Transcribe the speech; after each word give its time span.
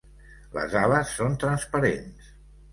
Les 0.55 0.73
ales 0.79 1.13
són 1.19 1.39
transparents. 1.45 2.35